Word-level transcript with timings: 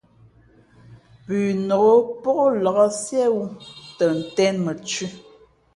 Pʉnok 1.25 2.05
pók 2.23 2.43
nlak 2.63 2.77
siēwū 3.01 3.41
tα 3.97 4.05
tēn 4.35 4.55
mα 4.63 4.73
thʉ̄. 4.87 5.11